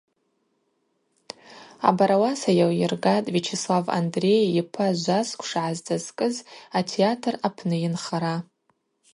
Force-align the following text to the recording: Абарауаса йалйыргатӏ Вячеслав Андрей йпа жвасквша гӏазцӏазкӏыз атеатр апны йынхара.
Абарауаса 1.89 2.51
йалйыргатӏ 2.59 3.31
Вячеслав 3.35 3.85
Андрей 3.99 4.43
йпа 4.61 4.87
жвасквша 5.01 5.59
гӏазцӏазкӏыз 5.65 6.35
атеатр 6.79 7.33
апны 7.47 7.77
йынхара. 7.81 8.35